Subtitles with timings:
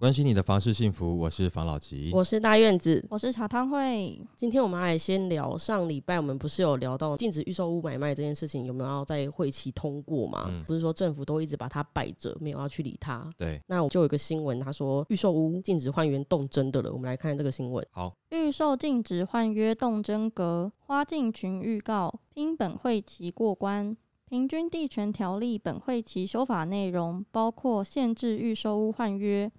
[0.00, 4.18] 关心你的房事幸福，我是房老吉，我是大院子，我是茶汤会。
[4.34, 10.46] 今天我们来先聊上礼拜我们不是有聊到禁止预售屋买卖这件事情有没有要在会期通过嘛？
[10.48, 13.30] 嗯、不是说政府都一直把它摆着，没有要去理它。
[13.36, 16.90] 对，那我就有一个新闻，他说预售屋禁止换约动真的了。
[16.90, 17.86] 我们来看这个新闻。
[17.90, 23.94] 好，预售禁止换约动真格，花进群预告拼本会期过关。
[24.26, 29.52] 平均地权条例本会期修法内容包括限制预售屋换约。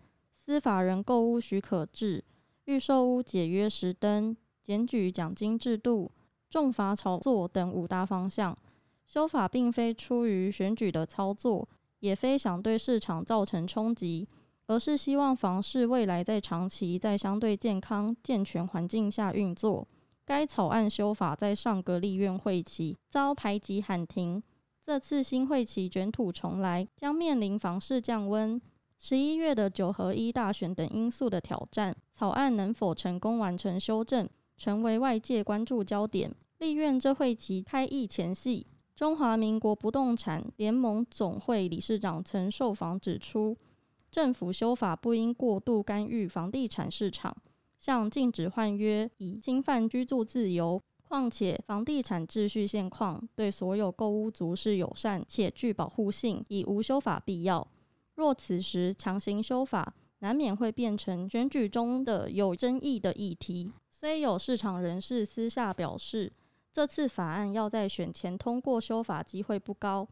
[0.44, 2.24] 司法人购屋许可制、
[2.66, 6.12] 预售屋解约实登、检举奖金制度、
[6.50, 8.58] 重罚炒作等五大方向。
[9.06, 11.68] 修法并非出于选举的操作，
[12.00, 14.28] 也非想对市场造成冲击，
[14.68, 19.88] 而是希望房市未来在长期在相对健康健全环境下运作。
[20.26, 24.42] 该草案修法在上个立院会期遭排挤喊停，
[24.82, 28.62] 这次新会期卷土重来，将面临房市降温。
[29.04, 36.32] 十一月的九合一大选等因素的挑战，草案能否成功完成修正，成为外界关注焦点。
[36.60, 43.58] 立院这会期开议前夕，中华民国不动产联盟总会理事长曾受访指出，
[44.12, 47.36] 政府修法不应过度干预房地产市场，
[47.80, 50.80] 像禁止换约已侵犯居住自由。
[51.02, 57.68] 况且房地产秩序现况对所有购屋族是友善且具保护性，已无修法必要。
[58.22, 63.72] 若此时强行修法，难免会变成选举中的有争议的议题。
[63.90, 66.32] 虽有市场人士私下表示，
[66.72, 70.08] 这次法案要在选前通过修法机会不高，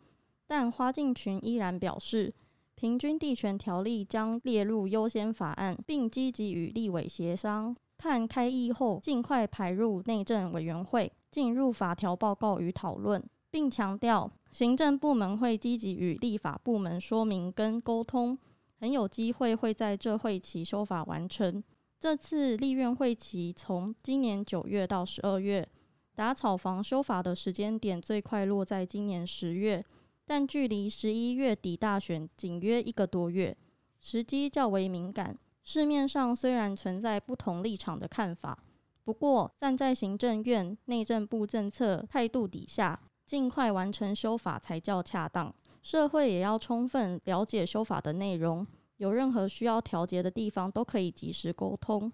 [0.47, 2.33] 但花敬群依然表示，
[2.73, 13.23] 平均地权条例将列入优先法案，并积极与立委协商，盼开议后尽快排入内政委员会，进入法条报告与讨论。
[13.51, 18.37] 并强调，行政部门会积极与立法部门说明跟沟通，
[18.79, 21.63] 很有机会会在这会期修法完成。
[21.99, 25.67] 这次立院会期从今年九月到十二月，
[26.15, 29.83] 打草房修法的时间点最快落在今年十月，
[30.25, 33.57] 但距离十一月底大选仅约一个多月，
[33.99, 35.37] 时机较为敏感。
[35.63, 38.57] 市面上虽然存在不同立场的看法，
[39.03, 42.99] 不过站在行政院内政部政策态度底下。
[43.29, 45.53] 尽快完成修法才叫恰当，
[45.83, 48.65] 社会也要充分了解修法的内容，
[48.97, 52.11] 有任何需要调节的地方都可以及时沟通。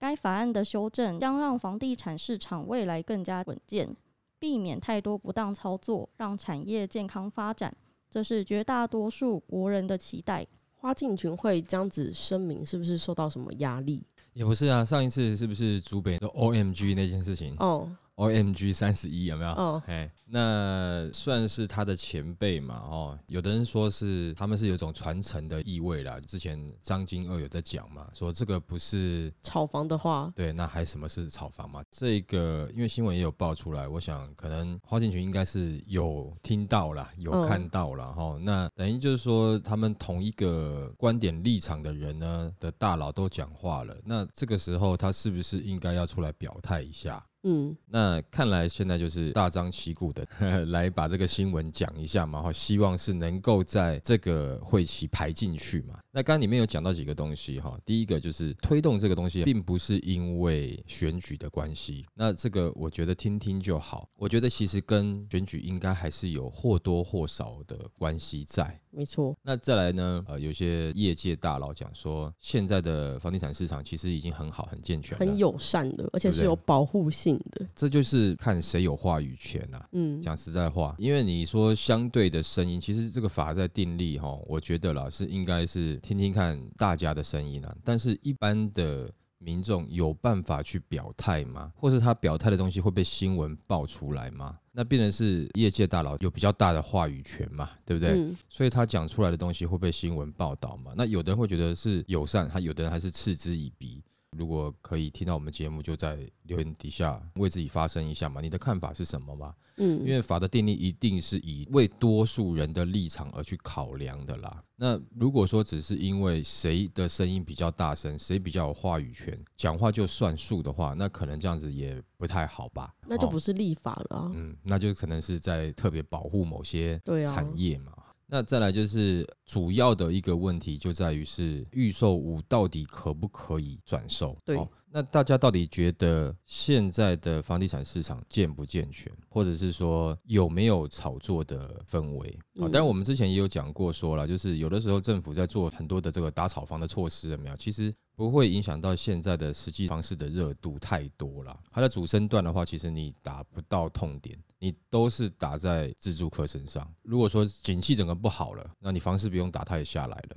[0.00, 3.96] 该法案的修正将让房地产市场未来更加稳健，
[4.40, 7.72] 避免太多不当操作，让产业健康发展，
[8.10, 10.44] 这是绝大多数国人的期待。
[10.74, 14.02] 花敬群会这样子声明，是不是受到什么压力？
[14.32, 17.54] 也不是啊，上一次是不是竹北的 OMG 那件事情？
[17.60, 17.88] 哦。
[18.18, 19.50] OMG 三十一有没有？
[19.52, 22.74] 哦，哎，那算是他的前辈嘛？
[22.74, 26.18] 哦，有的人说是他们是有一种传承的意味啦。
[26.26, 31.80] 之前张金二有在讲嘛，说这个不是炒房的话，对，那还什么是炒房嘛？
[31.92, 38.40] 这个因为新闻也有爆出来，我想可能花敬群应该是有听到啦，有看到了哈、哦。
[38.42, 47.24] 那等于就是说，他们同一个观点立场的人呢的大佬都讲话了，那这个时候他是不是应该要出来表态一下？
[47.44, 55.98] 嗯，那看来现在就是大张旗鼓的呵呵来把这个新闻讲一下嘛，哈，希望是能够在这个会期排进去嘛。
[56.10, 62.04] 那刚刚里面有讲到几个东西哈，第一个就是推动这个东西，并不是因为选举的关系。
[62.14, 64.08] 那这个我觉得听听就好。
[64.16, 68.80] 我觉得其实跟选举应该还是有或多或少的关系在。
[68.90, 69.36] 没错。
[69.42, 70.24] 那再来呢？
[70.26, 77.66] 呃，有些业界大佬讲说，现在的房地产市场其实已经很好、很健全、很友善的，而且是有保护性的。
[77.74, 79.84] 这就是看谁有话语权呐。
[79.90, 85.96] 嗯，讲实在话，因为你说相对的声音，其实这个法在定立哈，我觉得啦是应该是。
[85.98, 91.72] 听听看大家的声音啊，但是一般的民众有办法去表态吗？
[91.74, 94.56] 或是他表态的东西会被新闻爆出来吗？
[94.72, 98.12] 那变成是业界大佬有比较大的话语权嘛，对不对？
[98.12, 100.92] 嗯、所以他讲出来的东西会被新闻报道嘛？
[100.96, 104.02] 那有的人会觉得是友善，他有的人还是嗤之以鼻。
[104.36, 109.54] 如果可以听到我们节目，就在留言底下为自己发声一下嘛，你的看法是什么嘛？
[109.78, 114.62] 嗯，因为法的定义一定是以为多数人的立场而去考量的啦。
[114.76, 122.92] 那如果说只是因为谁的声音比较大声，谁比较有话语权，讲话就算数的话，那可能这样子也不太好吧？
[123.06, 124.32] 那就不是立法了啊。
[124.34, 127.92] 嗯，那就可能是在特别保护某些产业嘛。
[128.30, 134.36] 那再来就是主要的一个问题就在于是预售屋到底可不可以转售？
[134.44, 134.56] 对。
[134.56, 142.62] 哦那大家到底觉得现在的房地产市场健不健全，或者是说有没有炒作的氛围啊？
[142.62, 147.56] 当然，我们之前也有讲过，说了就是有的时候政府在做很多的这个打炒房的措施，有没有？
[147.56, 151.58] 其实不会影响到现在的实际房市的热度太多了。
[151.70, 156.90] 它的主升段的话，其实你打不到痛点，你都是打在自住客身上。
[157.02, 160.36] 如果说景气整个不好了，那你房市不用打，它也下来了。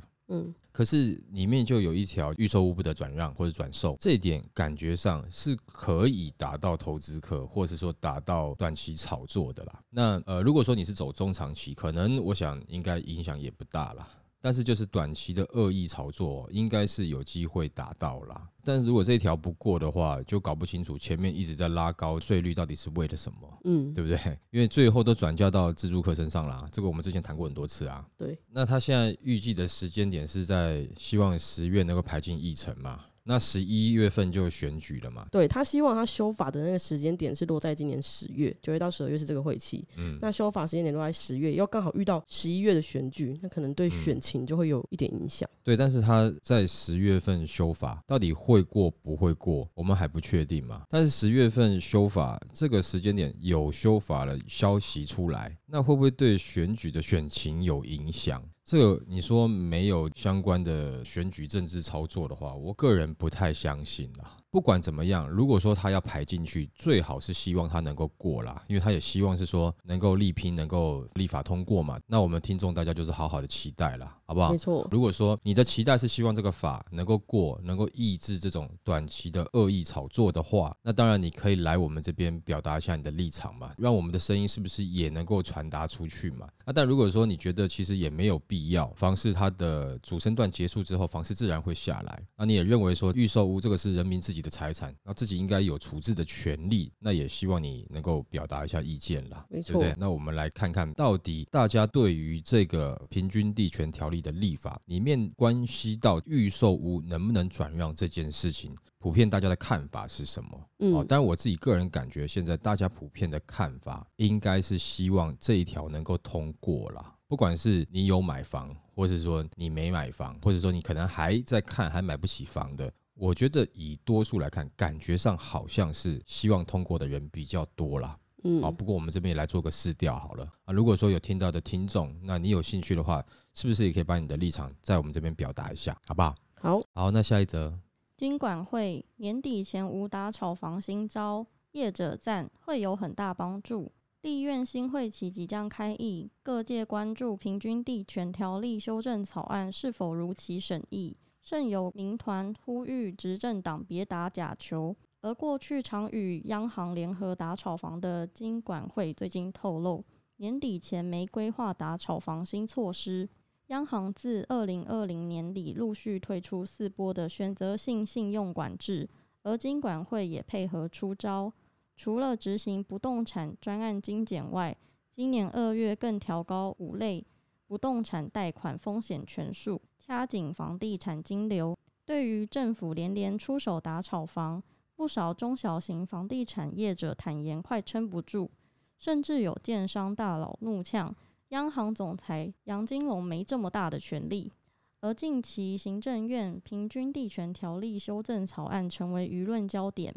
[0.71, 9.83] 可是里面就有一条预售物不得转让或者转售，这一点感觉上是可以达到投资客，或是说达到短期炒作的啦。
[9.89, 14.07] 那呃，如果说你是走中长期，可能我想应该影响也不大啦。
[14.41, 18.49] 但是就是短期的恶意炒作，应该是有机会达到啦。
[18.63, 24.17] 但是如果这一条不过的话，就搞不清楚前面一直在拉高税率到底是为了什么，嗯，对不对？
[24.51, 26.67] 因为最后都转嫁到自助客身上啦。
[26.71, 28.05] 这个我们之前谈过很多次啊。
[28.17, 32.99] 对，那他现在预计的时间点是在希望十月能够排进议程嘛？
[33.23, 35.27] 那十一月份就选举了嘛？
[35.31, 39.87] 对，他希望他修法的那个时间点是落在今年十月，九月到十二月是这个会期。
[39.95, 45.47] 嗯，那修法时间点落在十月，又刚好遇到十一月的选举，那可能对选情就会有一点影响。
[45.51, 45.57] 嗯。
[45.63, 50.83] 对，但是他在十月份修法，到底会过不会过，我们还不确定嘛。
[50.89, 58.41] 但是十月份修法这个时间点有修法的消息出来，那会不会对选举的选情有影响？
[58.63, 64.37] 这个你说没有相关的选举政治操作的话，我个人不太相信啦。
[64.51, 71.97] 不管怎么样，如果说他要排进去，最好是希望他能够过啦，因为他也希望是说能够力拼，能够立法通过嘛。
[72.05, 74.51] 那我们听众大家就是好好的期待啦，好不好？
[74.51, 74.85] 没错。
[74.91, 86.45] 如果说你的期待是希望这个法能够过，能够抑制这种短期的恶意炒作的话，那当然你可以来我们这边表达一下你的立场嘛，让我们的声音是不是也能够传达出去嘛？
[86.65, 92.21] 那但如果说你觉得其实也没有必要，房市它的主升段结束之后，房市自然会下来。
[92.35, 99.95] 那你也认为说预售屋这个是人民自己的财产，那自己应该有处置的权利，那也希望你能够表达一下意见啦，没错，对不对？
[99.97, 110.69] 那我们来看看到底大家对于这个平均地权条例的立法里面关系到预售屋能不能转让这件事情，普遍大家的看法是什么？
[110.79, 117.15] 嗯，哦，但我自己个人感觉，现在大家普遍的看法应该是希望这一条能够通过啦。
[117.27, 122.91] 不管是你有买房，或是说你没买房，或者说你可能还在看还买不起房的。
[123.21, 128.17] 我觉得以多数来看，感觉上好像是希望通过的人比较多啦。
[128.43, 130.73] 嗯，好，不过我们这边也来做个试调好了啊。
[130.73, 133.23] 如果说有听到的听众，那你有兴趣的话，
[133.53, 136.35] 是不是也可以把你的立场在我们这边表达一下，好不好？
[136.55, 137.71] 好，好，那下一则，
[138.17, 143.91] 金管会年底前无打炒房新招，业者赞会有很大帮助。
[144.23, 151.15] 立院新会期即将开议，各界关注平均地权条例修正草案是否如期审议。
[151.41, 160.05] 甚有民团呼吁执政党别打假球，而过去常与央行联合打炒房的金管会最近透露，
[160.37, 163.27] 年底前没规划打炒房新措施。
[163.67, 169.09] 央行自二零二零年底陆续推出四波的选择性信用管制，
[169.43, 171.51] 而金管会也配合出招，
[171.95, 174.77] 除了执行不动产专案精简外，
[175.13, 177.25] 今年二月更调高五类
[177.65, 179.81] 不动产贷款风险权数。
[180.11, 181.73] 加紧房地产金流，
[182.05, 184.61] 对于政府连连出手打炒房，
[184.93, 188.51] 不少中小型房地产业者坦言快撑不住，
[188.99, 191.15] 甚至有建商大佬怒呛
[191.51, 194.51] 央行总裁杨金龙没这么大的权力。
[194.99, 200.13] 而近期行政院平均地权条例修正草案成为舆论焦点，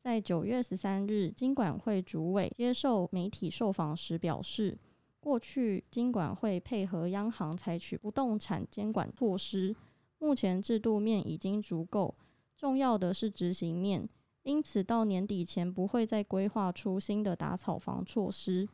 [0.00, 4.76] 在九月十三日，金管会主委接受媒体受访时表示。
[5.20, 9.76] 过去金管会配合央行采取不动产监管措施，
[10.18, 12.14] 目前制度面已经足够，
[12.56, 14.08] 重要的是执行面，
[14.42, 18.68] 因此到年底前不会再规划出新的打炒房措施。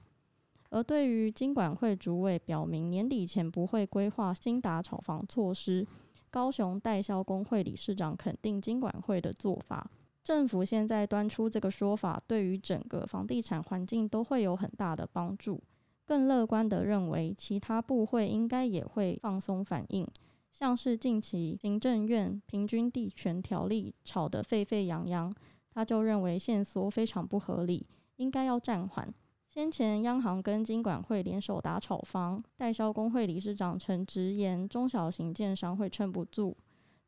[0.70, 5.86] 而对于金管会主委表明年底前不会规划新打炒房措施，
[6.30, 9.88] 高雄代销工会理事长肯定金管会的做法。
[10.24, 15.62] 政府现在端出这个说法，对于整个房地产环境都会有很大的帮助。
[16.06, 20.06] 更乐观地认为，其他部会应该也会放松反应，
[20.52, 25.34] 像是近期行政院平均地权条例吵得沸沸扬扬，
[25.68, 27.86] 他就认为限缩非常不合理，
[28.16, 29.12] 应该要暂缓。
[29.48, 36.56] 先前央行跟金管会联手打炒房，代销工会理事长曾直言中小型建商会撑不住。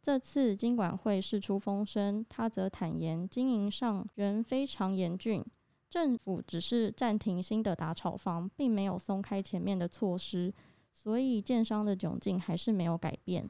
[0.01, 5.45] 这次金管会释出风声，他则坦言经营上仍非常严峻。
[5.91, 10.53] 政府只是暂停新的打炒房，并没有松开前面的措施，
[10.93, 13.49] 所以建商的窘境还是没有改变。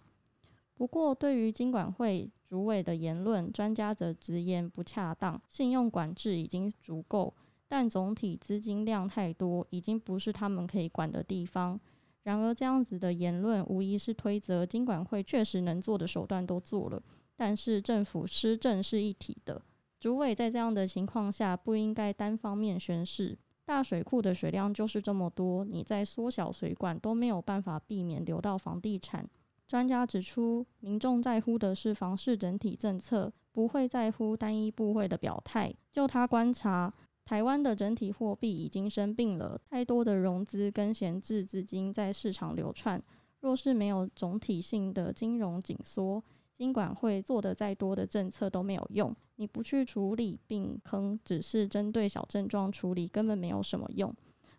[0.74, 7.34] 不过，对于金管会主委的言论，专家则直言不恰当，信用管制已经足够，
[7.66, 11.80] 但总体资金量太多，已经不是他们可以管的地方。
[12.22, 17.02] 然而，这样子的言论无疑是推责金管会确实能做的手段都做了，
[17.34, 19.60] 但是政府施政是一体的，
[20.00, 23.36] 主委在这样的情况下不应该单方面宣示。
[23.64, 29.28] 大水库的水量就是这么多，你在缩小水管都没有办法避免流到房地产。
[29.66, 35.74] 专家指出，民众在乎的是房市整体政策，不会在乎单一部会的表态。
[35.92, 36.90] 就他观察，
[37.26, 43.02] 台湾的整体货币已经生病了，太多的融资跟闲置资金在市场流窜。
[43.40, 46.24] 若是没有总体性的金融紧缩，
[46.58, 49.14] 金管会做的再多的政策都没有用。
[49.36, 54.12] 你不去处理病坑，只是针对小症状处理，根本没有什么用。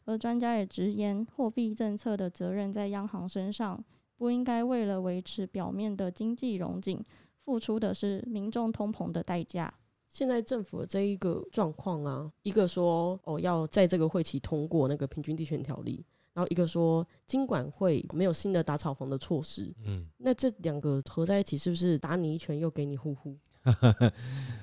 [0.05, 3.83] 而专家也直言，货币政策的责任在央行身上。
[4.15, 7.01] 不应该为了维持表面的经济融景，
[7.45, 9.73] 付出的是民众通膨的代价。
[10.09, 16.03] 现在政府的这一个状况啊，一个说哦要在这个会期通过那个平均地权条例，
[16.33, 19.73] 然后一个说金管会没有新的打草房的措施。
[19.85, 23.37] 嗯，那这两个合在一起，是不是打你一拳又给你呼呼？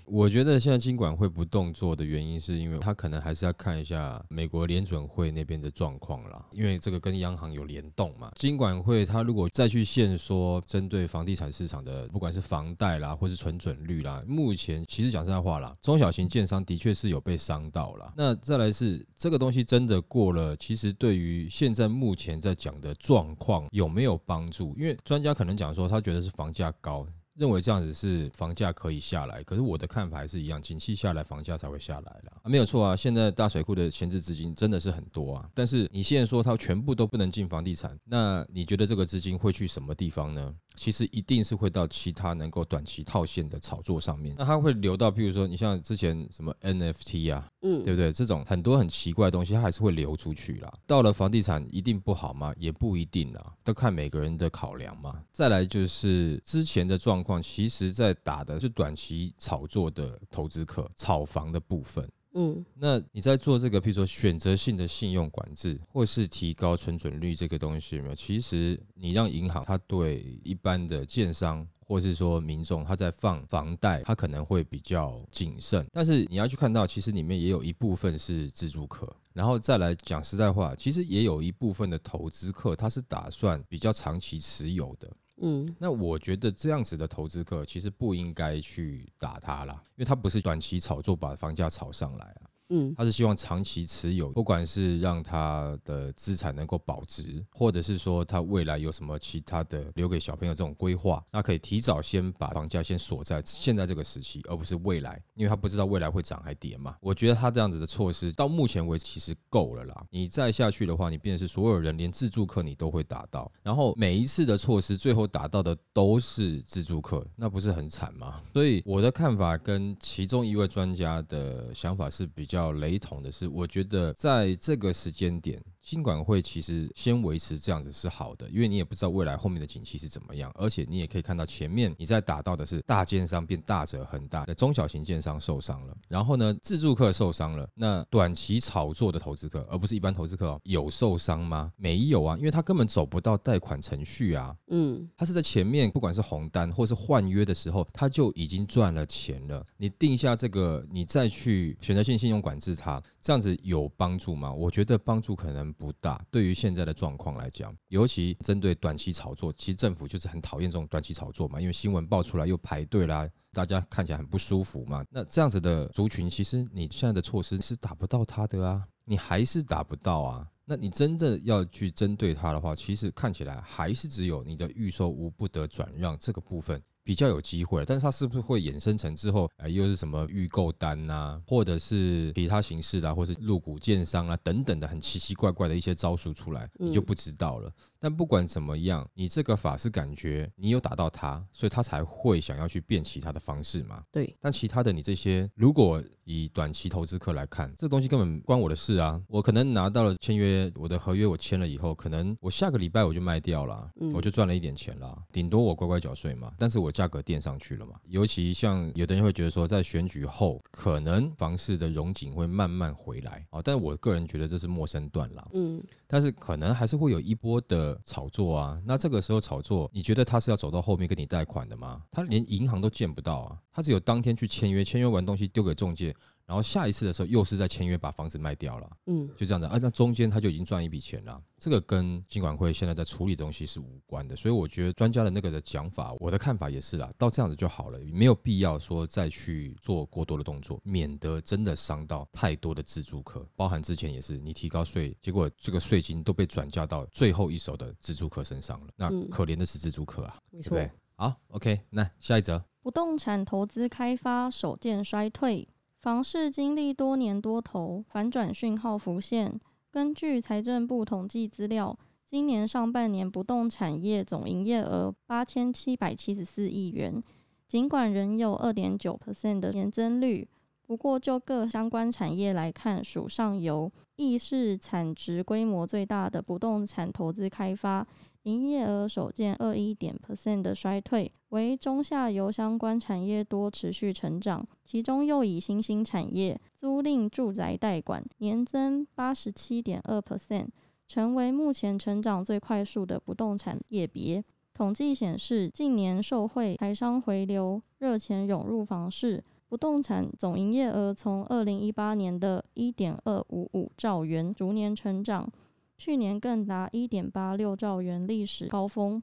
[0.07, 8.31] 我觉得现在金管会不动作的原因，是因为他可能还是要看一下美国联准会那边的状况啦，因为这个跟央行有联动嘛。
[8.37, 18.13] 金管会他如果再去限缩针对房地产市场的，不管是房贷啦，或是存准率啦，目前其实讲实在话啦，中小型建商的确是有被伤到了。
[18.17, 24.73] 那再来是这个东西真的过了，其实对于现在目前在讲的状况有没有帮助？
[24.79, 27.05] 因为专家可能讲说，他觉得是房价高。
[27.37, 32.33] 认为这样子是房价可以下来，可是我的看法还是一样，景气下来，房价才会下来了。
[32.43, 40.55] 啊，没有错啊，现在大水库的闲置资金真的是很多啊，但是你现在说它全部都不能进房地产，那你觉得这个资金会去什么地方呢？
[40.77, 48.13] 其实一定是会到其他能够短期套现的炒作上面，那它会流到，譬如说你像之前什么 NFT 啊，嗯，对不对？
[48.13, 50.73] 这种很多很奇怪的东西，它还是会流出去啦。
[50.87, 52.55] 到了房地产一定不好吗？
[52.59, 55.23] 也不一定啦，都看每个人的考量嘛。
[55.33, 62.07] 再来就是之前的状况，其实在打的是短期炒作的投资客，炒房的部分。
[62.39, 68.15] 嗯，那你在做这个，譬如说选择性的信用管制，或是提高存准率这个东西有没有？
[68.15, 75.87] 其实你让银行，它对一般的建商，或是说民众，他在放房贷，他可能会比较谨慎。
[75.95, 85.11] 但是你要去看到，其实里面也有一部分是自住客，然后再来讲实在话，其实也有一部分的投资客，他是打算比较长期持有的。
[85.43, 92.49] 嗯，那我觉得这样子的投资客其实不应该去打他啦，因为他不是短期炒作把房价炒上来啊。
[92.69, 106.97] 嗯，他是希望长期持有，不管是让他的资产能够保值，或者是说他未来有什么其他的留给小朋友这种规划，那可以提早先把房价先锁在现在这个时期，而不是未来，因为他不知道未来会涨还跌嘛。
[107.01, 110.05] 我觉得他这样子的措施到目前为止其实够了啦。
[110.11, 118.43] 你再下去的话，你变是所有人连自住客你都会打到，然后每一次的措施最后打到的都是自住客，那不是很惨吗？
[118.53, 122.56] 所以我的看法跟其中一位专家的想法是比较。
[122.57, 125.63] 比较雷同的是，我觉得在这个时间点。
[125.87, 141.73] 金管会其实先维持这样子是好的，因为你也不知道未来后面的景气是怎么样，而且你也可以看到前面你在打到的是大建商变大者很大，的中小型建商受伤了，然后呢自助客受伤了，那短期炒作的投资客，而不是一般投资客，有受伤吗？
[141.77, 149.65] 没有啊，因为他根本走不到贷款程序啊，嗯，他是在前面不管是红单或是换约的时候，他就已经赚了钱了。
[149.77, 154.53] 你定下这个，你再去选择性信用管制它，这样子有帮助吗？
[154.53, 155.76] 我觉得帮助可能。
[155.79, 165.05] 不大，对于现在的状况来讲，尤其针对短期炒作，其实政府就是很讨厌这种短期炒作嘛，因为新闻爆出来又排队啦，大家看起来很不舒服嘛。
[165.11, 170.49] 那这样子的族群，其实你现在的措施是打不到他的啊，你还是打不到啊。
[170.69, 176.83] 那你真的要去针对他的话，其实看起来还是只有你的预售屋不得转让这个部分。
[177.07, 187.69] 比较有机会，但是它是不是会衍生成之后，哎，又是什么预购单呐、啊，或者是其他形式的、啊，或是入股建商啊等等的很奇奇怪怪的一些招数出来，你就不知道了。
[187.69, 194.03] 嗯但不管怎么样，你这个法是感觉你有打到他，所以他才会想要去变其他的方式嘛。
[194.11, 194.35] 对。
[194.41, 199.21] 但其他的你这些，如果以短期投资客来看，这东西根本关我的事啊。
[199.29, 206.53] 我可能拿到了签约，我的合约我签了以后，可能我下个礼拜我就卖掉了，我就赚了一点钱了，顶多我乖乖缴税嘛。
[206.59, 207.93] 但是我价格垫上去了嘛。
[208.07, 213.61] 尤其像有的人会觉得说，在选举后，可能房市的融景会慢慢回来啊。
[213.63, 215.51] 但是我个人觉得这是陌生段了。
[215.55, 215.83] 嗯。
[216.07, 218.81] 但是可能还是会有一波的炒作啊。
[218.85, 222.03] 那这个时候炒作，你觉得他是要走到后面跟你贷款的吗？
[222.11, 226.15] 他连银行都见不到啊，他只有当天去签约，签约完东西丢给中介。
[226.47, 231.43] 然后下一次的时候，又是在签约把房子卖掉了，嗯，就这样子啊，那中间他就已经赚一笔钱了。
[231.59, 243.45] 这个跟金管会现在在处理的东西是无关的，所以我觉得专家的那个的讲法，我的看法也是啦，到这样子就好了，没有必要说再去做过多的动作，免得真的伤到太多的自住客。
[243.57, 250.91] 包含之前也是，你提高税，结果这个税金都被转嫁到最后一手的自住客身上了，那可怜的是自住客啊，嗯、对不对？
[251.17, 255.67] 好，OK，那下一则，不动产投资开发首见衰退。
[256.07, 259.59] 房市经历多年多头，反转讯号浮现。
[259.91, 267.21] 根据财政部统计资料，今年上半年不动产业总营业额八千七百七十四亿元，
[267.67, 270.49] 尽管仍有二点九 percent 的年增率，
[270.87, 278.07] 不过就各相关产业来看，属上游，亦是产值规模最大的不动产投资开发。
[278.47, 290.69] 营业额首见二一点 percent 的衰退，为中下游相关产业多持续成长，其中又以新兴产业租赁住宅代管年增八十七点二 percent，
[291.09, 294.45] 成为目前成长最快速的不动产业别。
[294.73, 305.51] 统计显示，近年受惠台商回流，热钱涌入房市，不动产总营业额从二零一八年的一点二五五兆元逐年成长。
[305.99, 309.23] 去年更达一点八六兆元历史高峰，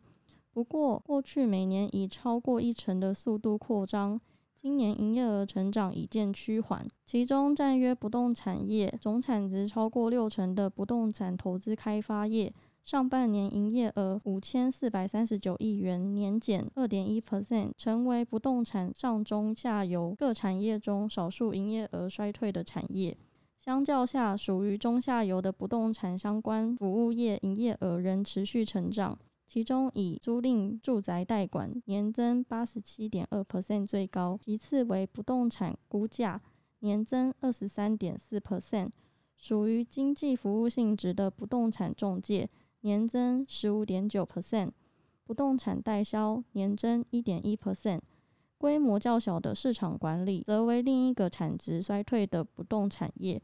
[0.52, 4.20] 不过过去每年以超过一成的速度扩张，
[4.60, 6.88] 今年营业额成长已见趋缓。
[7.06, 12.54] 其中占约不动产业总产值超过六成的不动产投资开发业，
[12.84, 17.22] 上半年营业额五千四百三十九亿元，年减二点一
[17.78, 23.16] 成为不动产上中下游各产业中少数营业额衰退的产业。
[23.64, 29.18] 相较下，属于中下游的不动产相关服务业营业额仍持续成长，
[29.48, 36.42] 其中以租赁住宅代管年增八十七点二 percent 最高，其次为不动产估价
[36.80, 38.90] 年增二十三点四 percent，
[39.38, 42.50] 属于经济服务性质的不动产中介
[42.82, 44.72] 年增十五点九 percent，
[45.24, 48.02] 不动产代销年增一点一 percent，
[48.58, 53.42] 规模较小的市场管理则为另一个产值衰退的不动产业。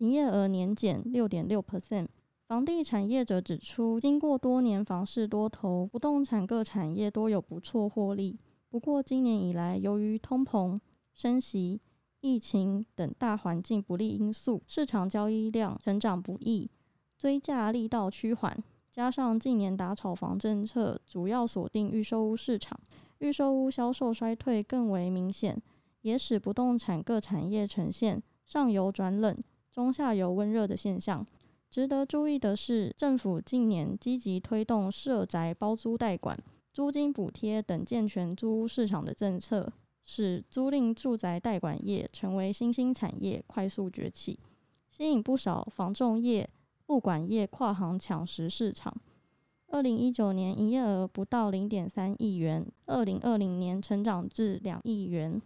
[0.00, 2.08] 营业额年减六点六 percent。
[2.48, 8.38] 房地产业者指出，经过多年房市多头，不动产各产业都有不错获利。
[8.70, 10.80] 不过，今年以来，由于通膨、
[11.12, 11.82] 升息、
[12.20, 16.70] 疫情等大环境不利因素，市场交易量成长不易，
[17.18, 18.56] 追价力道趋缓。
[18.90, 22.80] 加上近年打炒房政策主要锁定预售屋市场，
[23.18, 25.60] 预售屋销售衰退更为明显，
[26.00, 29.36] 也使不动产各产业呈现上游转冷。
[29.72, 31.24] 中下游温热的现象，
[31.70, 36.36] 值得注意的是，政府近年积极推动社宅包租代管、
[36.72, 44.40] 租金补贴等健全租屋市场的政策，使租赁住宅代管业成为新兴产业，快速崛起，
[44.88, 46.50] 吸引不少房仲业、
[46.88, 48.92] 物管业跨行抢食市场。
[49.68, 55.40] 二零一九年营业额不到零点三亿元，二零二零年成长至两亿元，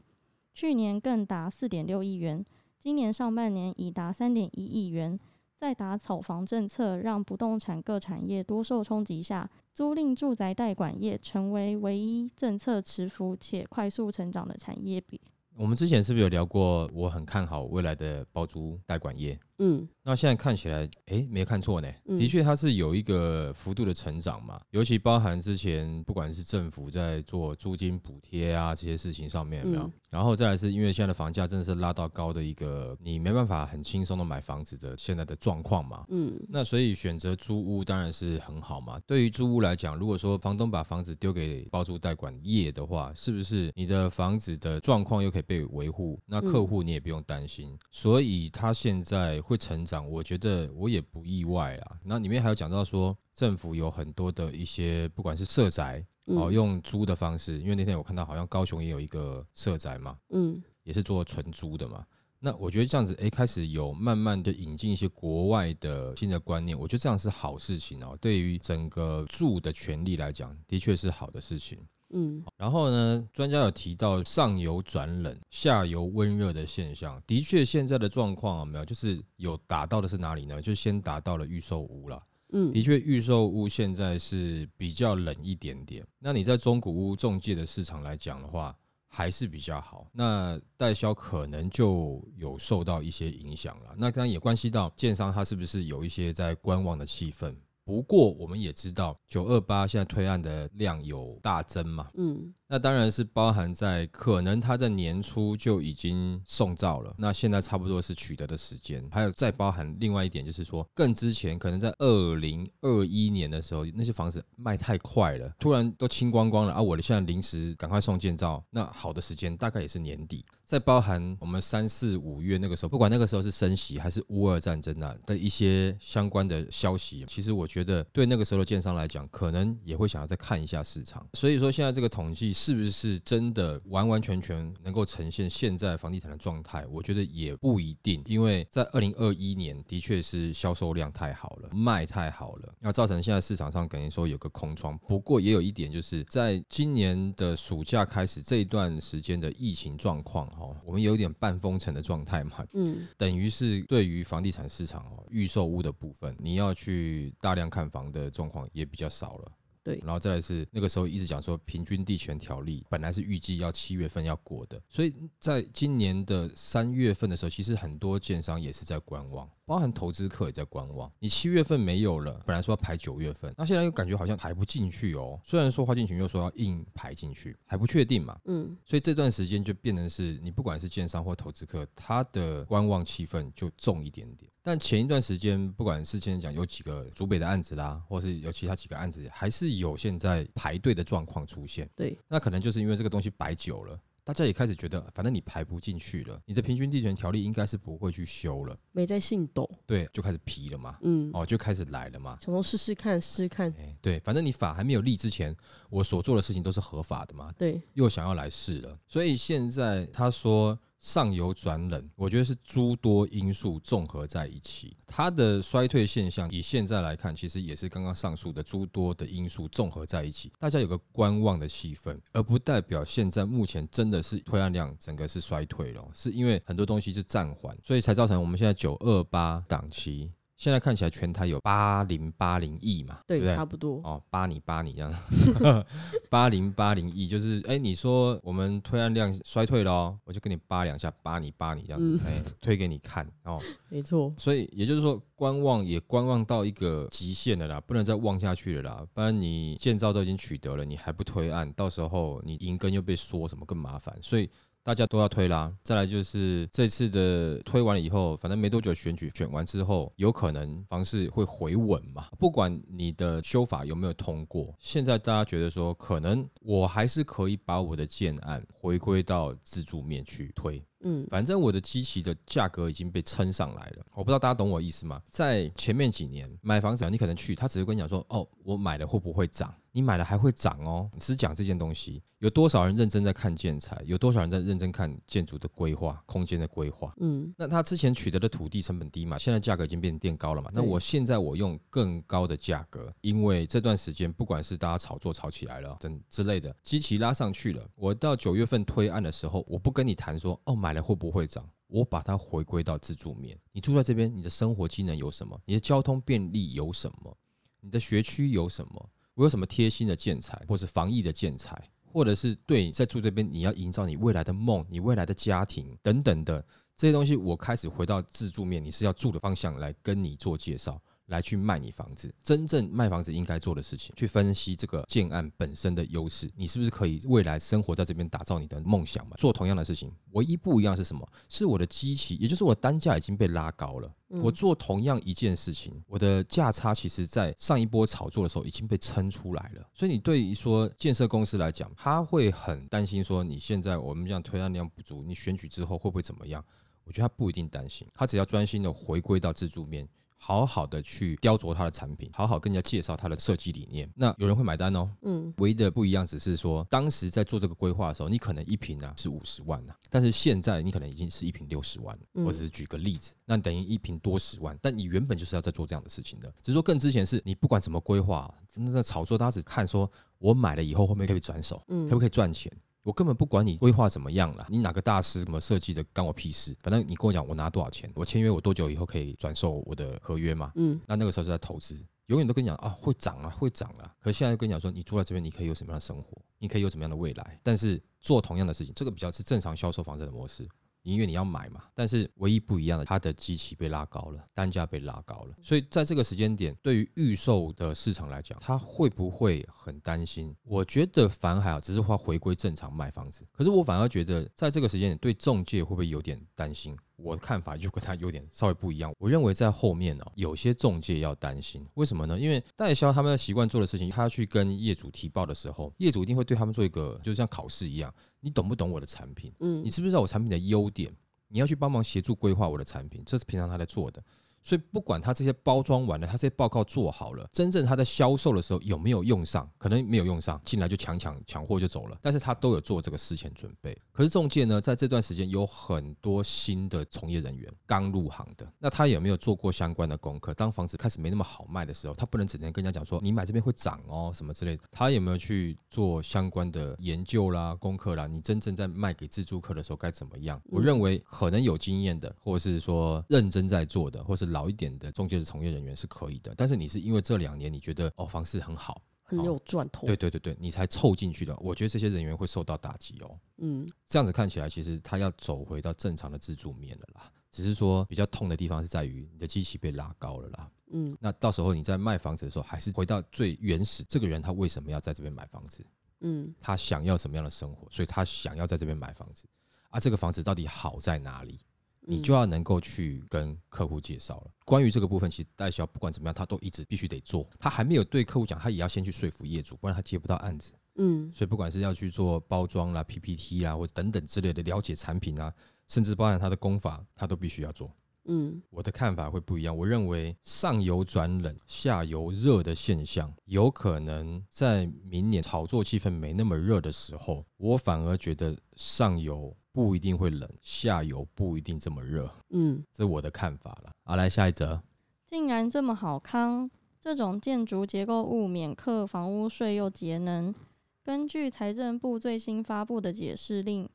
[0.54, 2.42] 去年更达四点六亿元。
[2.85, 5.18] 今年上半年已达三点一亿元，
[5.59, 15.18] 在打炒房政策让不动产各产业多受冲击下，租赁住宅代管业成为唯一政策持服且快速成长的产业比。
[15.57, 16.90] 我们之前是不是有聊过？
[16.92, 19.38] 我很看好未来的包租代管业。
[19.59, 21.88] 嗯，那现在看起来，哎，没看错呢。
[22.05, 24.61] 的确，它是有一个幅度的成长嘛。
[24.73, 29.90] 尤其包含之前不管是政府在做租金补贴啊这些事情上面有没有？
[30.14, 36.05] 然后再来是因为现在的房价真的是拉到高的一个，你没办法很轻松的买房子的现在的状况嘛。
[36.09, 39.00] 嗯，那所以选择租屋当然是很好嘛。
[39.07, 46.20] 对于租屋来讲，如果说房东把房子丢给包租代管业的话，是不是你的房子的状况又可以被维护？
[46.27, 47.77] 那客户你也不用担心。
[47.90, 49.24] 所以他现在。
[49.40, 51.98] 会成长，我觉得我也不意外啦。
[52.03, 62.04] 那里面还有讲到说，政府有很多的一些，不管是社宅哦，用租的方式，因为那天我看到好像高雄也有一个社宅嘛，嗯，也是做纯租的嘛。
[62.38, 68.16] 那我觉得这样子，哎，开始有慢慢的引进一些国外的新的观念，我觉得这样是好事情哦。
[68.20, 71.78] 对于整个住的权利来讲，的确是好的事情。
[72.10, 78.84] 嗯，然后呢，专家有提到上游转冷、下游温热的现象，的确现在的状况有没有？
[78.84, 80.60] 就是有达到的是哪里呢？
[80.60, 82.22] 就先达到了预售屋了。
[82.54, 86.06] 嗯，的确预售屋现在是比较冷一点点。
[86.18, 88.74] 那你在中古屋中介的市场来讲的话，
[89.08, 90.08] 还是比较好。
[90.12, 93.94] 那代销可能就有受到一些影响了。
[93.98, 97.54] 那当然也关系到建商他是不是有一些在观望的气氛。
[97.84, 120.44] 不过我们也知道，九二八现在推案的量有大增嘛，嗯，那当然是包含在可能他在年初就已经送造了，那现在差不多是取得的时间，还有再包含另外一点就是说，更之前可能在二零二一年的时候，那些房子卖太快了，突然都清光光了啊，我现在临时赶快送建造，那好的时间大概也是年底。
[120.64, 131.24] 再包含我们三四五月那个时候，不管那个时候是升息还是乌俄战争啊的一些相关的消息，其实我觉得对那个时候的建商来讲，可能也会想要再看一下市场。
[131.35, 136.86] 所以说现在这个统计是不是真的完完全全能够呈现现在房地产的状态？
[136.86, 144.96] 我觉得也不一定，因为在二零二一年的确是销售量太好了，卖太好了，那造成现在市场上等于说有个空窗。
[145.06, 150.46] 不过也有一点就是在今年的暑假开始这一段时间的疫情状况。
[150.60, 159.52] 哦，我们有点半封城的状态嘛，嗯，等于是对于房地产市场哦，预售屋的部分，你要去大量看房的状况也比较少了。
[159.85, 171.11] 对，然后再来是那个时候一直讲说平均地权条例本来是预计要七月份要过的，所以在今年的三月份的时候，其实很多建商也是在观望，包含投资客也在观望。
[171.18, 175.40] 你七月份没有了，本来说要排九月份，那现在又感觉好像排不进去哦。
[175.44, 178.38] 虽然说花敬群又说要硬排进去，还不确定嘛。
[178.44, 184.50] 嗯，所以这段时间就变成是你不管是建商或投资客，他的观望气氛就重一点点。
[184.62, 191.87] 但前一段时间，不管是现在讲有几个竹北的案子啦，或是有其他几个案子，还是有现在排队的状况出现。
[191.94, 199.70] 对，那可能就是因为这个东西摆久了，大家也开始觉得，反正你排不进去了，你的平均地权条例应该是不会去修了，没在信斗。
[199.87, 200.98] 对，就开始皮了嘛。
[201.02, 202.38] 嗯，哦，就开始来了嘛。
[202.40, 203.70] 想说试试看，试试看。
[203.72, 205.54] 欸，对，反正你法还没有立之前，
[205.90, 207.52] 我所做的事情都是合法的嘛。
[207.58, 210.78] 对，又想要来试了，所以现在他说。
[211.04, 230.30] 上游转冷，我觉得是诸多因素综合在一起，它的衰退现象以现在来看，其实也是刚刚上述的诸多的因素综合在一起，大家有个观望的气氛，而不代表现在目前真的是推案量整个是衰退了，是因为很多东西是暂缓，所以才造成我们现在九二八档期。
[230.64, 233.55] 现在看起来全台有八零八零亿嘛，对，对对？
[233.55, 234.00] 差不多。
[234.03, 235.14] 哦，八你八你这样，
[236.31, 254.48] 八零八零亿就是，哎，你说我们推案量衰退了哦，我就跟你扒两下，扒你扒你这样子，哎、嗯， 推给你看哦，没错，所以也就是说，观望也观望到一个极限了啦，不能再望下去了啦，不然你建造都已经取得了，你还不推案，到时候你银根又被缩，什么更麻烦，所以。
[254.85, 262.27] 大家都要推啦，再来就是这次的推完了以后，反正没多久选举选完之后，有可能房市会回稳嘛。
[262.38, 270.85] 不管你的修法有没有通过，现在大家觉得说，可能我还是可以把我的建案回归到自住面去推。
[271.01, 274.05] 嗯，反正我的机器的价格已经被撑上来了。
[274.14, 275.23] 我不知道大家懂我意思吗？
[275.31, 279.75] 在前面几年买房子，你可能去，他只是跟你讲说，哦，我买了会不会涨？
[279.96, 284.02] 你买了还会涨哦，你只讲这件东西，有多少人认真在看建材？
[284.04, 287.14] 有多少人在认真看建筑的规划、空间的规划？
[287.20, 290.68] 嗯，那他之前取得的土地成本低嘛，现在价格已经变垫高了嘛。
[290.74, 301.64] 那我现在我用更高的价格，因为这段时间不管是大家炒作炒起来了等之类的，基期拉上去了，我到九月份推案的时候，我不跟你谈说哦，买了会不会涨？
[301.87, 305.57] 我把它回归到自住面，你住在这边，你的生活机能有什么？
[305.64, 307.38] 你的交通便利有什么？
[307.80, 309.11] 你的学区有什么？
[309.35, 311.77] 我有什么贴心的建材，或是防疫的建材，
[312.12, 316.64] 或者是对你在住这边你要营造你未来的梦、你未来的家庭等等的
[316.97, 321.01] 这些东西，我开始回到自住面，你是要住的方向来跟你做介绍。
[321.26, 329.37] 来去卖你房子，真正卖房子应该做的事情，去分析这个建案本身的优势，你是不是可以未来生活在这边，打造你的梦想嘛？
[329.38, 331.26] 做同样的事情，唯一不一样是什么？
[331.48, 334.12] 是我的机器，也就是我的单价已经被拉高了。
[334.42, 339.88] 我做同样一件事情，我的价差其实在上一波炒作的时候已经被撑出来了。
[339.94, 346.64] 所以你对于说建设公司来讲，他会很担心说，你现在我们这样推案量不足，你选举之后会不会怎么样？
[347.04, 350.08] 我觉得他不一定担心，他只要专心的回归到自住面。
[350.46, 355.11] 好好的去雕琢他的产品，好好跟人家介绍他的设计理念，那有人会买单哦。
[355.22, 362.14] 嗯，唯一的不一样只是说，当时在做这个规划的时候，你可能一瓶啊是五十万呐，但是现在你可能已经是一瓶六十万。
[362.35, 372.70] 我只是举个例子，那等于一瓶多十万，但你原本就是要在做这样的事情的，只是说更之前是你不管怎么规划，真的在炒作，大家只看说我买了以后后面可以转手，可不可以赚钱？
[373.04, 376.74] 我根本不管你规划怎么样了，你哪个大师怎么设计的，干我屁事。
[376.82, 380.72] 反正你跟我讲，我拿多少钱，我签约，我多久以后可以转售我的合约嘛？
[380.74, 384.10] 嗯，那那个时候是在投资，永远都跟你讲啊，会涨啊，会涨啊。
[384.20, 387.60] 可是现在跟你讲说，你住在这边，你可以有什么样的生活，你可以有什么样的未来。
[387.62, 390.66] 但是做同样的事情，这个比较是正常销售房子的模式。
[391.04, 400.54] 因为你要买嘛，但是唯一不一样的，它的机器被拉高了，单价被拉高了，所以在这个时间点，对于预售的市场来讲，它会不会很担心？
[400.64, 403.46] 我觉得反而还好，只是会回归正常卖房子。
[403.52, 406.96] 可是我反而觉得，在这个时间点，对中介会不会有点担心？
[407.16, 409.12] 我的看法就跟他有点稍微不一样。
[409.18, 412.38] 我认为在后面呢，有些中介要担心，为什么呢？
[412.38, 418.12] 因为代销他们的习惯做的事情，他要去跟业主提报的时候，业主一定会对他们做一个，就像考试一样。
[418.40, 419.53] 你懂不懂我的产品？
[419.61, 421.14] 嗯，你知不知道我产品的优点？
[421.48, 424.22] 你要去帮忙协助规划我的产品，这是平常他在做的。
[424.64, 429.70] 所以不管他这些包装完了，他这些报告做好了，真正他在销售的时候有没有用上？
[429.77, 432.18] 可能没有用上，进来就抢抢抢货就走了。
[432.22, 433.94] 但是他都有做这个事前准备。
[434.11, 440.55] 可是中介呢，在这段时间有很多新的从业人员刚入行的，那他有没有做过相关的功课？
[440.55, 444.83] 当房子开始没那么好卖的时候，他不能只能跟人家讲说你买这边会涨哦什么之类的。
[444.90, 448.27] 他有没有去做相关的研究啦、功课啦？
[448.27, 450.59] 你真正在卖给自住客的时候该怎么样？
[450.64, 454.53] 我认为可能有经验的，或者是说认真在做的，或是。
[454.54, 461.56] 老一点的中介的从业人员是可以的，但是你是因为这两年你觉得哦房市很好，很有赚头，对对对对，你才凑进去的。
[461.58, 463.38] 我觉得这些人员会受到打击哦。
[463.58, 467.30] 嗯，这样子看起来，其实他要走回到正常的自助面了啦。
[467.50, 470.70] 只是说比较痛的地方是在于你的机器被拉高了啦。
[470.90, 475.84] 嗯，那到时候你在卖房子的时候，还是回到最原始，这个人他为什么要在这边买房子？
[476.20, 477.88] 嗯，他想要什么样的生活？
[477.90, 479.46] 所以他想要在这边买房子
[479.90, 480.00] 啊。
[480.00, 481.60] 这个房子到底好在哪里？
[482.06, 484.50] 你就要能够去跟客户介绍了。
[484.64, 487.48] 关于这个部分，其实代销不管怎么样，他都一直必须得做。
[487.58, 490.72] 他还没有对客户讲，他也要先去说服业主，不然他接不到案子。
[490.96, 495.52] 嗯，所以不管是要去做包装啦、PPT 啦，或者等等之类的了解产品啊，
[495.88, 497.90] 甚至包含他的工法，他都必须要做。
[498.24, 499.76] 嗯，我的看法会不一样。
[499.76, 509.56] 我认为上游转冷、下游热的现象，有可能在明年炒作气氛没那么热的时候，我反而觉得上游。
[509.74, 512.32] 不一定会冷，下游不一定这么热。
[512.50, 513.90] 嗯，这是我的看法了。
[514.04, 514.80] 好，来下一则。
[515.26, 520.54] 竟然这么好康，这种建筑结构物免课房屋税又节能。
[521.02, 523.88] 根据财政部最新发布的解释令，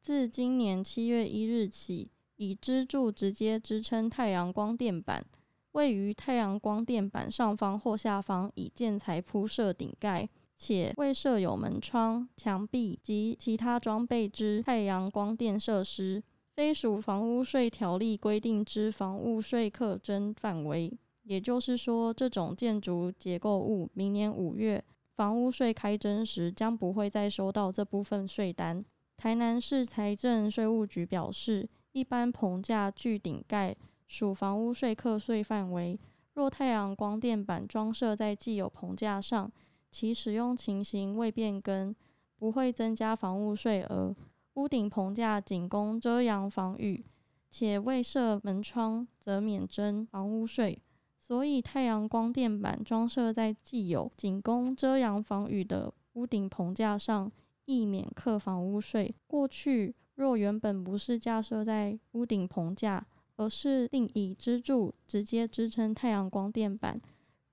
[0.00, 5.24] 自今年七月一日起，以支柱直接支撑太阳光电板，
[5.72, 10.28] 位于太阳光电板上方或下方以建材铺设顶盖。
[10.58, 16.22] 且未设有门窗、墙壁及其他装备之太阳光电设施，
[16.54, 20.90] 非属房屋税条例规定之房屋税课征范围。
[21.24, 24.82] 也就是说，这种建筑结构物，明年五月
[25.14, 28.82] 房屋税开征时，将不会再收到这部分税单。
[29.18, 33.74] 台南市财政税务局表示，一般棚架具顶盖
[34.06, 35.98] 属房屋税课税范围。
[36.34, 39.50] 若太阳光电板装设在既有棚架上，
[39.90, 41.96] 其使用情形未变更，
[42.36, 44.14] 不会增加房屋税额。
[44.56, 47.02] 屋顶棚架仅供遮阳防雨，
[47.50, 50.78] 且未设门窗，则免征房屋税。
[51.18, 57.32] 所以，太阳光电板装设在既有仅供遮阳防雨的屋顶棚架上，
[57.64, 59.14] 亦免课房屋税。
[59.26, 67.00] 过去，若原本不是架设在屋顶棚架，而是另以支柱直接支撑太阳光电板。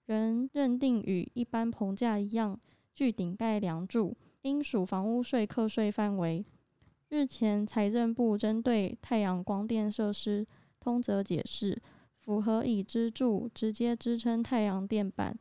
[0.06, 2.60] 仍认定与一般棚架一样，
[2.94, 6.46] 具顶盖梁柱，应属房屋税课税范围。
[7.10, 10.46] 日前，财政部针对太阳光电设施
[10.80, 11.82] 通则解释，
[12.18, 15.38] 符合以支柱直接支撑太阳电板，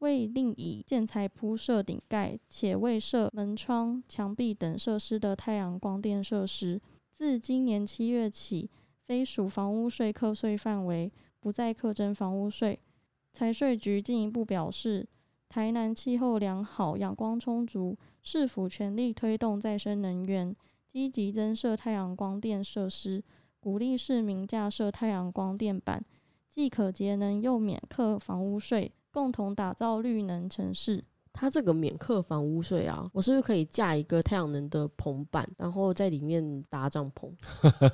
[0.00, 6.80] 未另以建材铺设顶盖，且未设门窗、墙壁等设施的太阳光电设施，
[7.12, 8.70] 自今年七月起，
[9.04, 12.80] 非属房屋税课税范围，不再课征房屋税。
[13.34, 15.06] 财税局进一步表示，
[15.50, 20.56] 台南气候良好、阳光充足，市府全力推动再生能源，
[20.88, 23.22] 积极增设太阳光电设施，
[23.60, 26.02] 鼓励市民架设太阳光电板，
[26.48, 31.04] 既可节能又免课房屋税，共同打造绿能城市。
[31.32, 37.32] 它这个免客房屋税啊，我是不是可以架一个太阳能的棚板，然后在里面搭帐篷？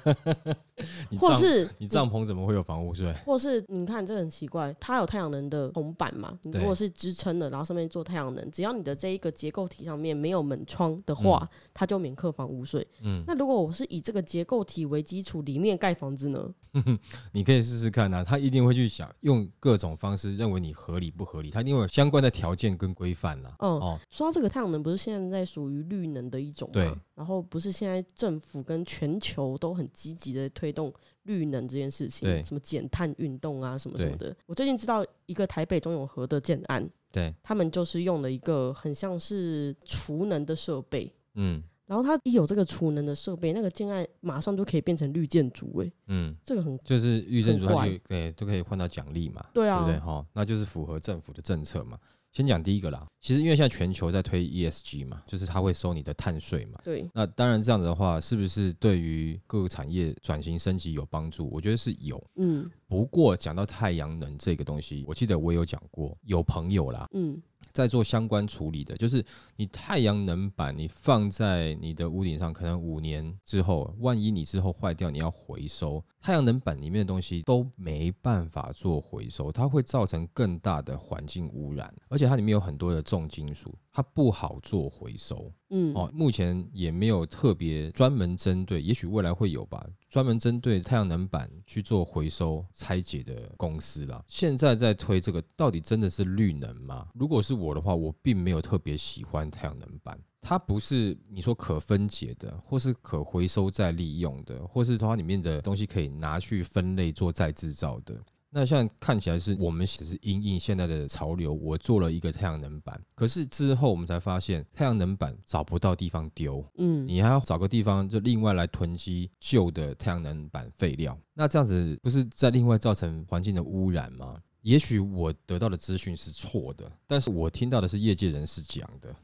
[1.18, 3.12] 或是你帐篷怎么会有房屋税？
[3.24, 6.38] 或是你看这很奇怪，它有太阳能的铜板嘛？
[6.42, 12.86] 你如果是支撑的，然后上面做太阳能，只要你的这一个结构体上面没有门窗的话，嗯、它就免课房屋税。
[13.02, 16.52] 嗯，那如果我是以这个结构体为基础，里面盖房子呢？
[17.32, 23.56] 你可以试试看啊，他一定会去想用各种方式，认为你合理不合理，他一定会有相关的条件跟规范啦。
[23.60, 26.74] 嗯，哦，说到这个太阳能，不是现在属于绿能的一种吗？
[26.74, 26.92] 对。
[27.16, 34.36] 然后不是现在政府跟全球都很积极的推动绿能这件事情，什么减碳运动啊，什么什么的。
[34.46, 41.62] 我最近知道一个台北中永和的建案，对，他们就是用了一个很像是储能的设备，嗯。
[41.86, 45.92] 然后它一有这个储能的设备，那个建案马上就可以变成绿建筑哎。
[46.08, 49.40] 嗯，这个很就是绿建筑，它就对都可以换到奖励嘛。
[49.54, 50.04] 对啊，对不对？
[50.04, 51.96] 哈，那就是符合政府的政策嘛。
[52.36, 56.78] 先讲第一个啦，其实因为现在全球在推 ESG 嘛，就是它会收你的碳税嘛。
[56.84, 57.08] 对。
[57.14, 61.48] 那当然这样子的话，是不是对于各个产业转型升级有帮助？
[61.50, 62.22] 我觉得是有。
[62.34, 62.70] 嗯。
[62.86, 67.08] 不过讲到太阳能这个东西，我记得我有讲过，有朋友啦。
[67.14, 67.40] 嗯。
[67.76, 69.22] 在做相关处理的，就是
[69.54, 85.52] 你太阳能板，你放在你的屋顶上，可能五年之后，万一你之后坏掉，你要回收太阳能板里面的东西都没办法做回收，它会造成更大的环境污染，而且它里面有很多的重金属，它不好做回收。
[85.68, 89.84] 嗯，哦，目前也没有特别专门针对，也许未来会有吧，
[90.16, 94.24] 专门针对太阳能板去做回收拆解的公司啦。
[94.26, 97.08] 现在在推这个，到底真的是绿能吗？
[97.12, 108.18] 如果是我的话，我并没有特别喜欢太阳能板，它不是你说可分解的，或是可回收再利用的，或是它里面的东西可以拿去分类做再制造的。
[108.58, 124.34] 那现在看起来是我们只是因应现在的潮流，我做了一个太阳能板，可是之后我们才发现太阳能板找不到地方丢，嗯，你还要找个地方就另外来囤积旧的太阳能板废料，那这样子不是在另外造成环境的污染吗？
[124.62, 129.14] 也许我得到的资讯是错的，但是我听到的是业界人士讲的，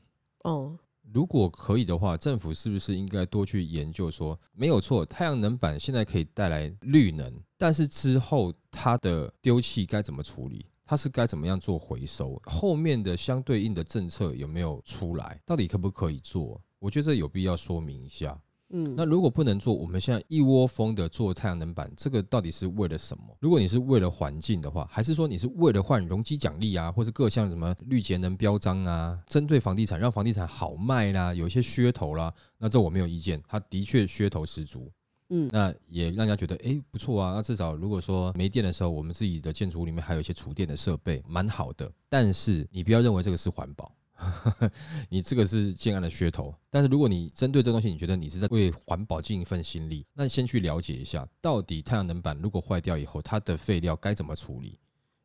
[0.42, 0.78] 哦。
[1.12, 7.30] 如果可以的话，政府是不是应该多去研究说，没有错，太阳能板现在可以带来绿能，
[7.62, 10.66] 但是之后它的丢弃该怎么处理？
[10.84, 12.36] 它是该怎么样做回收？
[12.42, 15.40] 后面的相对应的政策有没有出来？
[15.46, 16.60] 到底可不可以做？
[16.80, 18.36] 我觉得这有必要说明一下。
[18.70, 23.24] 嗯，那如果不能做，我们现在一窝蜂的做太阳能板，这个到底是为了什么？
[23.38, 34.90] 如果你是为了环境的话，还是说你是为了换容积奖励啊，或是各项什么绿节能标章啊，针对房地产让房地产好卖啦，有一些噱头啦，那这我没有意见，它的确噱头十足。
[35.34, 41.90] 嗯，那也让人家觉得哎不错啊，那至少如果说没电的时候，我们自己的建筑物里面还有一些储电的设备，蛮好的。
[42.08, 43.90] 但是你不要认为这个是环保。
[45.08, 54.78] 你这个是建案的噱头，但是如果你针对这东西，你觉得你是在为环保尽一份心力，那先去了解一下，到底太阳能板如果坏掉以后，它的废料该怎么处理，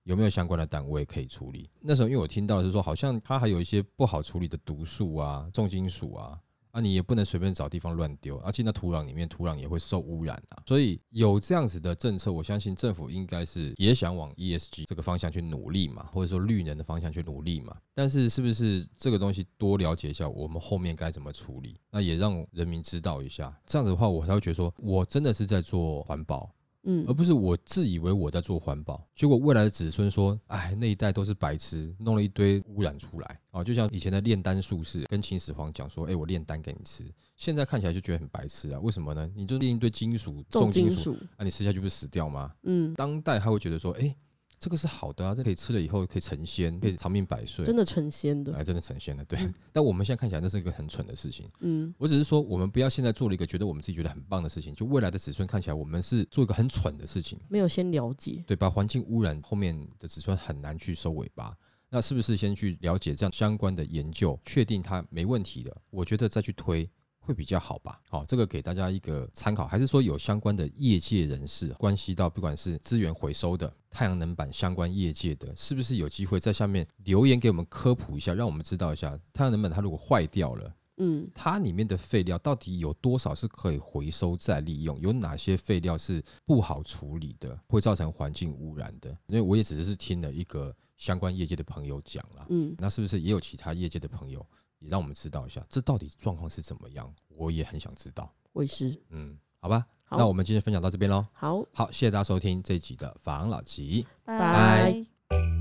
[0.03, 1.69] 有没有相关的单位可以处理？
[1.79, 6.39] 那时候因为我听到是说，好像它还有一些不好处理的毒素啊、重金属啊。
[6.77, 10.61] 那、你也不能随便找地方乱丢，而且那土壤里面土壤也会受污染啊。
[10.67, 17.75] 所以有这样子的政策，我相信政府应该是也想往 ESG 这个方向去努力嘛，或者说绿能的方向去努力嘛。
[17.95, 21.75] 但是是不是这个东西多了解一下，我们后面该怎么处理？
[21.89, 23.51] 那也让人民知道一下。
[23.65, 26.47] 这样子的话，我才会觉得说我真的是在做环保。
[26.89, 37.03] 嗯，而不是我自以为我在做环保，结果未来的子孙说，哎，那一代都是白痴，弄了一堆污染出来啊，就像以前的炼丹术士跟秦始皇讲说，哎，我炼丹给你吃，
[37.35, 39.29] 现在看起来就觉得很白痴啊，为什么呢？
[39.35, 42.53] 你就炼一堆金属，重金属，那、啊、你吃下去不是死掉吗？
[42.63, 44.15] 嗯，当代他会觉得说，哎。
[44.59, 49.37] 这个是好的啊，这可以吃了以后可以成仙，可以长命百岁，真的成仙的，哎，真的成仙的，对。
[49.39, 61.55] 嗯、 但我们现在看起来那是一个很蠢的事情，嗯，我只是说，我们不要现在做了一个觉得我们自己觉得很棒的事情，就未来的子孙看起来我们是做一个很蠢的事情，没有先了解，对，把环境污染后面的子孙很难去收尾巴，
[61.89, 66.89] 那是不是先去了解这样相关的研究，确定它没问题的，我觉得再去推。
[67.27, 67.99] 会比较好吧？
[68.07, 84.97] 好，这个给大家一个参考，还是说有相关的业界人士关系到，不管是资源回收的、太阳能板相关业界的，是不是有机会在下面留言给我们科普一下，让我们知道一下太阳能板它如果坏掉了，嗯，它里面的废料到底有多少是可以回收再利用？
[85.01, 89.09] 有哪些废料是不好处理的，会造成环境污染的？
[89.27, 94.45] 因为我也只是听了一个相关业界的朋友讲了，嗯，那是不是也有其他业界的朋友？
[94.79, 97.13] 也让我们知道一下，这到底状况是怎么样？
[97.27, 98.33] 我也很想知道。
[98.53, 98.99] 我也是。
[99.09, 101.25] 嗯，好吧，好，那我们今天分享到这边喽。
[101.33, 105.56] 好，好，谢谢大家收听这一集的法郎老吉，拜拜。